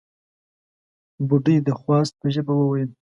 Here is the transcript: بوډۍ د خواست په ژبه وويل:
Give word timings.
بوډۍ 1.27 1.57
د 1.67 1.69
خواست 1.79 2.13
په 2.21 2.27
ژبه 2.33 2.53
وويل: 2.57 2.89